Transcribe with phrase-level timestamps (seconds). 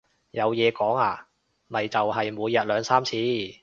[0.31, 1.27] 有講嘢啊，
[1.67, 3.15] 咪就係每日兩三次